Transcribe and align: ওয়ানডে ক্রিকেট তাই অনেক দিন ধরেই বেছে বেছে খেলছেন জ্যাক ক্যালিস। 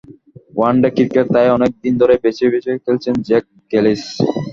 ওয়ানডে 0.53 0.89
ক্রিকেট 0.95 1.27
তাই 1.35 1.47
অনেক 1.57 1.71
দিন 1.83 1.93
ধরেই 2.01 2.21
বেছে 2.23 2.45
বেছে 2.53 2.71
খেলছেন 2.83 3.15
জ্যাক 3.27 3.45
ক্যালিস। 3.71 4.03